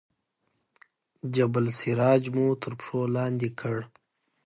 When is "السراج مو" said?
1.73-2.45